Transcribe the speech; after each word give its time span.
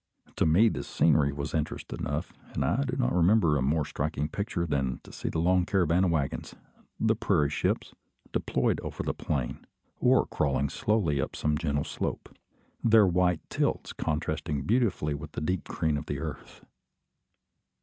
To 0.37 0.47
me 0.47 0.67
the 0.67 0.81
scenery 0.83 1.31
was 1.31 1.53
interest 1.53 1.93
enough; 1.93 2.33
and 2.55 2.65
I 2.65 2.81
do 2.85 2.97
not 2.97 3.13
remember 3.13 3.55
a 3.55 3.61
more 3.61 3.85
striking 3.85 4.29
picture 4.29 4.65
than 4.65 4.99
to 5.03 5.11
see 5.11 5.29
the 5.29 5.37
long 5.37 5.63
caravan 5.63 6.05
of 6.05 6.09
waggons, 6.09 6.55
"the 6.99 7.15
prairie 7.15 7.51
ships," 7.51 7.93
deployed 8.33 8.79
over 8.79 9.03
the 9.03 9.13
plain, 9.13 9.63
or 9.99 10.25
crawling 10.25 10.69
slowly 10.69 11.21
up 11.21 11.35
some 11.35 11.55
gentle 11.55 11.83
slope, 11.83 12.35
their 12.83 13.05
white 13.05 13.47
tilts 13.47 13.93
contrasting 13.93 14.63
beautifully 14.63 15.13
with 15.13 15.33
the 15.33 15.41
deep 15.41 15.65
green 15.65 15.97
of 15.97 16.07
the 16.07 16.17
earth. 16.19 16.65